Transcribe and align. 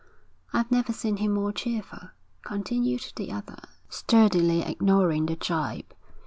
'I've 0.51 0.71
never 0.71 0.91
seen 0.93 1.17
him 1.17 1.31
more 1.33 1.51
cheerful,' 1.53 2.09
continued 2.43 3.13
the 3.17 3.31
other, 3.31 3.59
sturdily 3.87 4.61
ignoring 4.63 5.27
the 5.27 5.35
gibe. 5.35 5.93